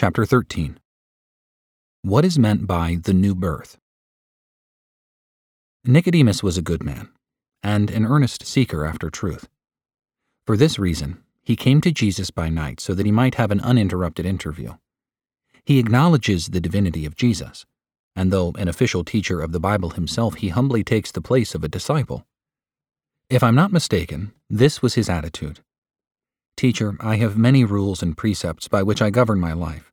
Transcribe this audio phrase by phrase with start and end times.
[0.00, 0.78] Chapter 13
[2.00, 3.76] What is meant by the new birth?
[5.84, 7.10] Nicodemus was a good man,
[7.62, 9.46] and an earnest seeker after truth.
[10.46, 13.60] For this reason, he came to Jesus by night so that he might have an
[13.60, 14.76] uninterrupted interview.
[15.66, 17.66] He acknowledges the divinity of Jesus,
[18.16, 21.62] and though an official teacher of the Bible himself, he humbly takes the place of
[21.62, 22.24] a disciple.
[23.28, 25.60] If I'm not mistaken, this was his attitude.
[26.56, 29.89] Teacher, I have many rules and precepts by which I govern my life,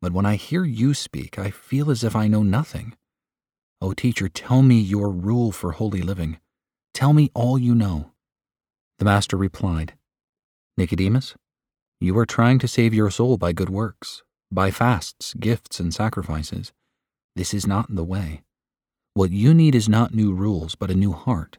[0.00, 2.94] but when I hear you speak, I feel as if I know nothing.
[3.80, 6.38] O oh, teacher, tell me your rule for holy living.
[6.92, 8.12] Tell me all you know.
[8.98, 9.94] The master replied,
[10.76, 11.34] Nicodemus,
[12.00, 16.72] you are trying to save your soul by good works, by fasts, gifts, and sacrifices.
[17.36, 18.42] This is not the way.
[19.14, 21.58] What you need is not new rules, but a new heart,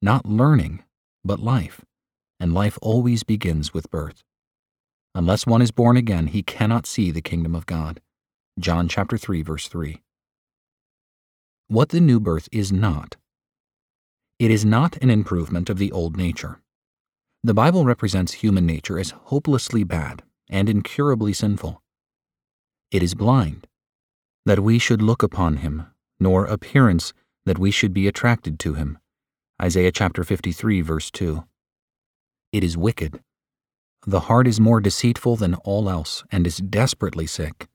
[0.00, 0.82] not learning,
[1.24, 1.84] but life
[2.42, 4.24] and life always begins with birth.
[5.14, 8.00] Unless one is born again, he cannot see the kingdom of God.
[8.58, 10.00] John chapter 3 verse 3.
[11.68, 13.16] What the new birth is not.
[14.38, 16.60] It is not an improvement of the old nature.
[17.44, 21.82] The Bible represents human nature as hopelessly bad and incurably sinful.
[22.90, 23.66] It is blind,
[24.46, 25.86] that we should look upon him,
[26.20, 27.12] nor appearance
[27.44, 28.98] that we should be attracted to him.
[29.60, 31.44] Isaiah chapter 53 verse 2.
[32.52, 33.20] It is wicked.
[34.04, 37.68] The heart is more deceitful than all else and is desperately sick.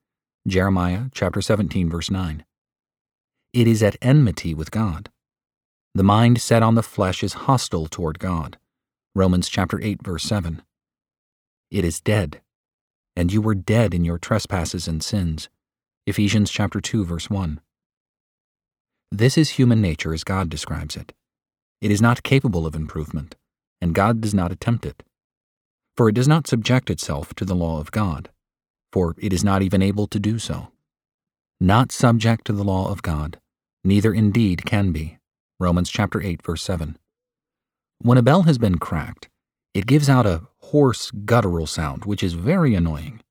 [0.46, 2.44] Jeremiah chapter 17 verse 9.
[3.54, 5.10] It is at enmity with God.
[5.96, 8.58] The mind set on the flesh is hostile toward God.
[9.16, 10.62] Romans chapter 8 verse 7.
[11.72, 12.42] It is dead,
[13.16, 15.50] and you were dead in your trespasses and sins.
[16.06, 17.62] Ephesians chapter 2 verse 1.
[19.12, 21.14] This is human nature as God describes it.
[21.82, 23.36] It is not capable of improvement
[23.82, 25.04] and God does not attempt it.
[25.98, 28.30] For it does not subject itself to the law of God,
[28.94, 30.72] for it is not even able to do so.
[31.60, 33.40] Not subject to the law of God,
[33.84, 35.18] neither indeed can be.
[35.60, 37.00] Romans chapter 8 verse 7.
[37.98, 39.28] When a bell has been cracked,
[39.74, 43.22] it gives out a hoarse guttural sound which is very annoying.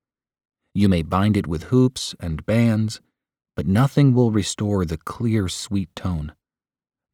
[0.75, 3.00] You may bind it with hoops and bands,
[3.55, 6.32] but nothing will restore the clear, sweet tone.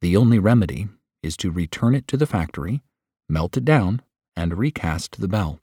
[0.01, 0.87] The only remedy
[1.21, 2.81] is to return it to the factory
[3.29, 4.01] melt it down,
[4.35, 5.59] and recast the bell.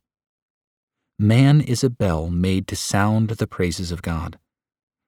[1.19, 4.39] Man is a bell made to sound the praises of God.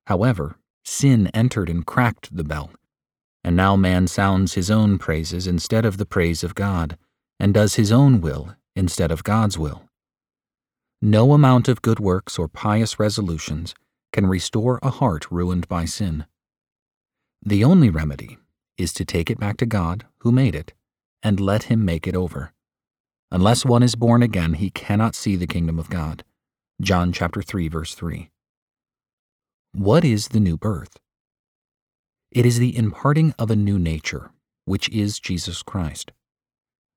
[0.06, 2.70] However, sin entered and cracked the bell,
[3.44, 6.98] and now man sounds his own praises instead of the praise of God,
[7.40, 9.88] and does his own will instead of God's will.
[11.00, 13.74] No amount of good works or pious resolutions
[14.12, 16.26] can restore a heart ruined by sin.
[17.44, 18.38] The only remedy
[18.78, 20.74] is to take it back to God who made it
[21.22, 22.52] and let him make it over.
[23.32, 26.22] Unless one is born again, he cannot see the kingdom of God.
[26.82, 28.28] John chapter 3 verse 3.
[29.72, 30.98] What is the new birth?
[32.30, 34.32] It is the imparting of a new nature,
[34.66, 36.12] which is Jesus Christ.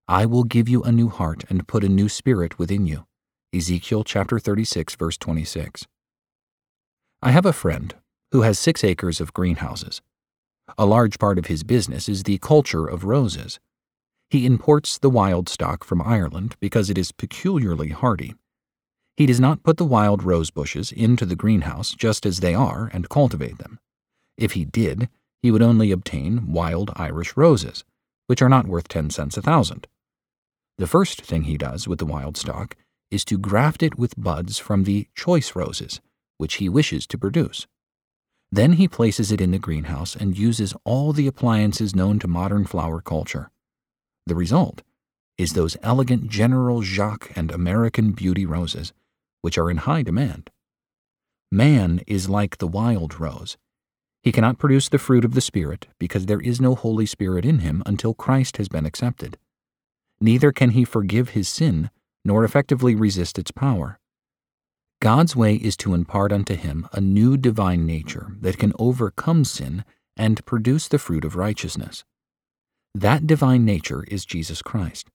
[0.10, 3.06] I will give you a new heart and put a new spirit within you.
[3.54, 5.88] Ezekiel chapter 36 verse 26.
[7.22, 7.96] I have a friend
[8.34, 10.02] who has 6 acres of greenhouses.
[10.78, 13.58] A large part of his business is the culture of roses.
[14.30, 18.34] He imports the wild stock from Ireland because it is peculiarly hardy.
[19.18, 22.90] He does not put the wild rose bushes into the greenhouse just as they are
[22.92, 23.80] and cultivate them.
[24.38, 25.10] If he did,
[25.42, 27.86] he would only obtain wild Irish roses,
[28.28, 29.88] which are not worth 10 cents a thousand.
[30.78, 32.76] The first thing he does with the wild stock
[33.12, 36.02] is to graft it with buds from the choice roses,
[36.38, 37.68] which he wishes to produce.
[38.52, 42.66] Then he places it in the greenhouse and uses all the appliances known to modern
[42.66, 43.52] flower culture.
[44.26, 44.82] The result
[45.38, 48.94] is those elegant General Jacques and American Beauty roses,
[49.42, 50.50] which are in high demand.
[51.52, 53.58] Man is like the wild rose.
[54.24, 57.60] He cannot produce the fruit of the Spirit because there is no Holy Spirit in
[57.60, 59.38] him until Christ has been accepted.
[60.20, 61.92] Neither can he forgive his sin
[62.24, 64.00] nor effectively resist its power.
[65.00, 69.86] God's way is to impart unto him a new divine nature that can overcome sin
[70.18, 72.04] and produce the fruit of righteousness.
[72.96, 75.10] That divine nature is Jesus Christ.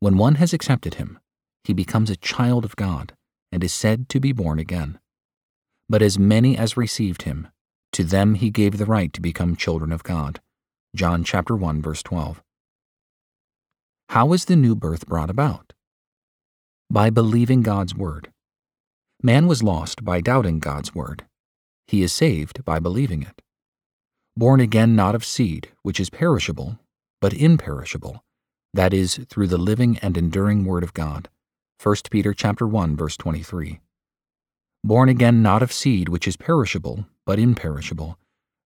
[0.00, 1.18] When one has accepted him,
[1.64, 3.14] he becomes a child of God
[3.50, 4.98] and is said to be born again.
[5.88, 7.48] But as many as received him,
[7.92, 10.42] to them he gave the right to become children of God.
[10.94, 12.42] John chapter 1 verse 12.
[14.10, 15.72] How is the new birth brought about?
[16.90, 18.30] By believing God's word.
[19.22, 21.24] Man was lost by doubting God's word.
[21.86, 23.40] He is saved by believing it.
[24.36, 26.78] Born again not of seed, which is perishable,
[27.20, 28.24] but imperishable,
[28.74, 31.28] that is, through the living and enduring Word of God.
[31.82, 33.80] 1 Peter chapter 1, verse 23.
[34.84, 38.18] born again not of seed which is perishable, but imperishable,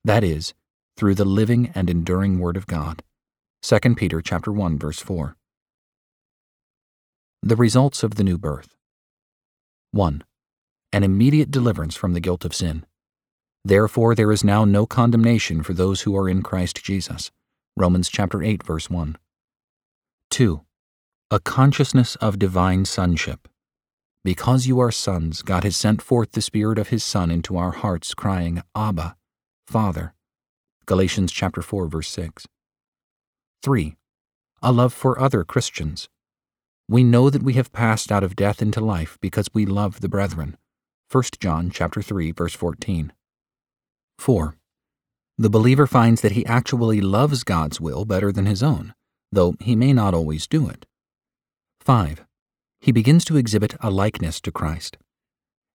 [0.05, 0.55] that is,
[0.97, 3.03] through the living and enduring word of God.
[3.63, 5.37] 2 Peter chapter 1 verse 4.
[7.43, 8.75] The results of the new birth.
[9.93, 10.23] 1.
[10.93, 12.85] An immediate deliverance from the guilt of sin.
[13.65, 17.31] Therefore there is now no condemnation for those who are in Christ Jesus.
[17.77, 19.17] Romans chapter 8 verse 1.
[20.31, 20.61] 2.
[21.31, 23.49] A consciousness of divine sonship.
[24.25, 27.71] Because you are sons, God has sent forth the Spirit of His Son into our
[27.71, 29.17] hearts, crying, Abba,
[29.67, 30.15] Father.
[30.85, 32.47] Galatians chapter 4 verse 6.
[33.63, 33.97] 3.
[34.63, 36.09] A love for other Christians.
[36.89, 40.09] We know that we have passed out of death into life because we love the
[40.09, 40.57] brethren.
[41.11, 43.13] 1 John chapter 3 verse 14.
[44.19, 44.57] 4.
[45.41, 48.93] The believer finds that he actually loves God's will better than his own,
[49.33, 50.85] though he may not always do it.
[51.81, 52.27] 5.
[52.83, 54.99] He begins to exhibit a likeness to Christ.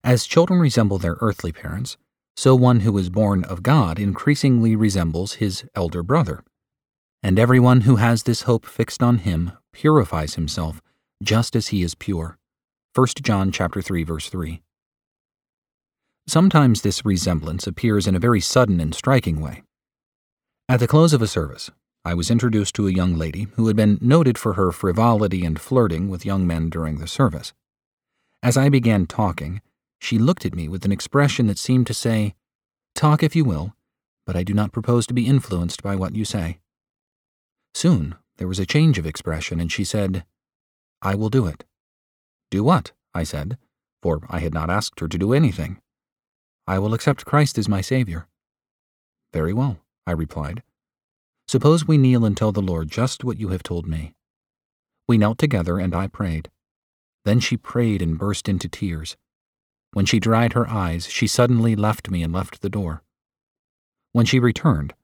[0.04, 1.96] As children resemble their earthly parents,
[2.36, 6.44] so one who is born of God increasingly resembles his elder brother.
[7.20, 10.80] And everyone who has this hope fixed on him purifies himself
[11.24, 12.38] just as he is pure.
[12.94, 14.62] 1 John chapter 3 verse 3.
[16.28, 19.62] Sometimes this resemblance appears in a very sudden and striking way.
[20.68, 21.70] At the close of a service,
[22.04, 25.60] I was introduced to a young lady who had been noted for her frivolity and
[25.60, 27.52] flirting with young men during the service.
[28.42, 29.60] As I began talking,
[30.00, 32.34] she looked at me with an expression that seemed to say,
[32.96, 33.74] Talk if you will,
[34.26, 36.58] but I do not propose to be influenced by what you say.
[37.72, 40.24] Soon there was a change of expression, and she said,
[41.02, 41.64] I will do it.
[42.50, 42.92] Do what?
[43.14, 43.58] I said,
[44.02, 45.80] for I had not asked her to do anything.
[46.66, 48.26] I will accept Christ as my Savior.
[49.32, 50.62] Very well, I replied.
[51.48, 54.14] Suppose we kneel and tell the Lord just what you have told me.
[55.06, 56.50] We knelt together and I prayed.
[57.24, 59.16] Then she prayed and burst into tears.
[59.92, 63.02] When she dried her eyes, she suddenly left me and left the door.
[64.12, 64.94] When she returned,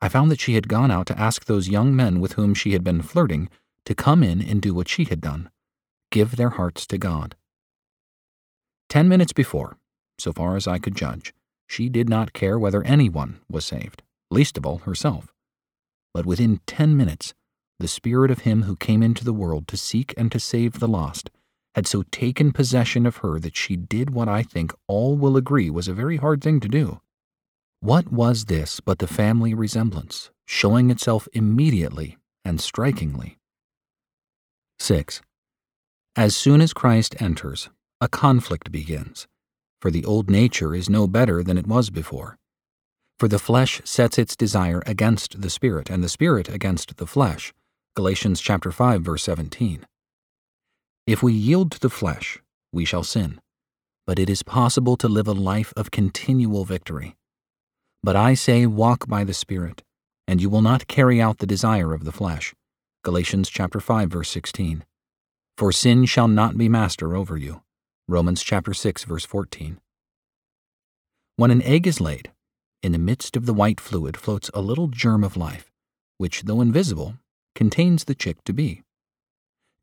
[0.00, 2.72] I found that she had gone out to ask those young men with whom she
[2.72, 3.48] had been flirting
[3.84, 5.50] to come in and do what she had done
[6.10, 7.36] give their hearts to God.
[8.88, 9.76] Ten minutes before,
[10.18, 11.32] so far as I could judge,
[11.66, 15.32] she did not care whether anyone was saved, least of all herself.
[16.14, 17.34] But within ten minutes,
[17.78, 20.88] the Spirit of Him who came into the world to seek and to save the
[20.88, 21.30] lost
[21.74, 25.70] had so taken possession of her that she did what I think all will agree
[25.70, 27.00] was a very hard thing to do.
[27.80, 33.38] What was this but the family resemblance, showing itself immediately and strikingly?
[34.80, 35.22] 6.
[36.16, 37.70] As soon as Christ enters,
[38.00, 39.28] a conflict begins
[39.80, 42.38] for the old nature is no better than it was before.
[43.18, 47.52] For the flesh sets its desire against the spirit, and the spirit against the flesh.
[47.96, 49.86] Galatians chapter 5 verse 17.
[51.06, 52.40] If we yield to the flesh,
[52.72, 53.40] we shall sin,
[54.06, 57.16] but it is possible to live a life of continual victory.
[58.02, 59.82] But I say walk by the spirit,
[60.28, 62.54] and you will not carry out the desire of the flesh.
[63.02, 64.84] Galatians chapter 5 verse 16.
[65.56, 67.62] For sin shall not be master over you.
[68.10, 69.78] Romans chapter 6 verse 14.
[71.36, 72.32] When an egg is laid,
[72.82, 75.70] in the midst of the white fluid floats a little germ of life,
[76.16, 77.16] which, though invisible,
[77.54, 78.82] contains the chick to be.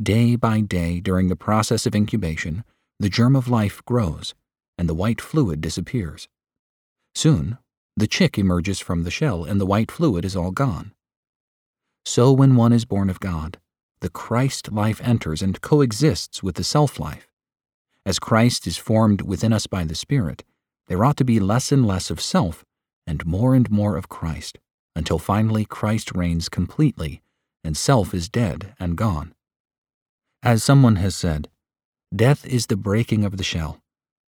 [0.01, 2.63] Day by day, during the process of incubation,
[2.99, 4.33] the germ of life grows,
[4.75, 6.27] and the white fluid disappears.
[7.13, 7.59] Soon,
[7.95, 10.93] the chick emerges from the shell, and the white fluid is all gone.
[12.05, 13.59] So, when one is born of God,
[13.99, 17.27] the Christ life enters and coexists with the self life.
[18.05, 20.43] As Christ is formed within us by the Spirit,
[20.87, 22.63] there ought to be less and less of self
[23.07, 24.59] and more and more of Christ,
[24.95, 27.21] until finally Christ reigns completely
[27.63, 29.33] and self is dead and gone.
[30.43, 31.49] As someone has said,
[32.15, 33.81] death is the breaking of the shell,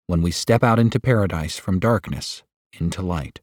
[0.08, 2.42] when we step out into paradise from darkness
[2.78, 3.40] into light.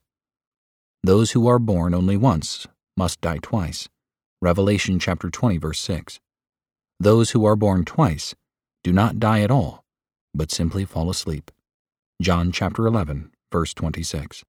[1.03, 2.67] Those who are born only once
[2.97, 3.87] must die twice.
[4.41, 6.19] Revelation chapter 20 verse 6.
[6.99, 8.35] Those who are born twice
[8.83, 9.85] do not die at all
[10.37, 11.51] but simply fall asleep.
[12.21, 14.43] John chapter 11, verse 26.